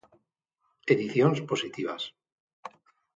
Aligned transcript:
Edicións 0.93 1.39
Positivas. 1.49 2.03